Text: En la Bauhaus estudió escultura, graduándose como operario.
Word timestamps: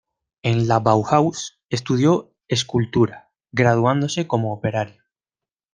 En 0.41 0.67
la 0.67 0.79
Bauhaus 0.79 1.59
estudió 1.69 2.33
escultura, 2.47 3.29
graduándose 3.51 4.25
como 4.25 4.51
operario. 4.51 5.03